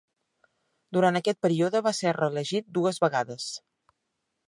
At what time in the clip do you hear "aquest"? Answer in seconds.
1.19-1.39